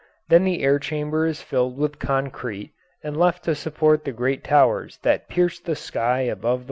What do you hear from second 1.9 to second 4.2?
concrete and left to support the